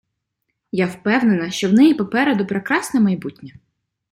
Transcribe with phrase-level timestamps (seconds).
[0.71, 3.51] Я впевнена, що в неї попереду прекрасне майбутнє.